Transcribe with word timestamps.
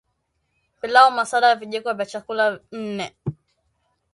Pilau 0.81 1.09
masala 1.19 1.51
Vijiko 1.59 1.89
vya 1.97 2.05
chakula 2.11 2.45
nne 2.79 3.07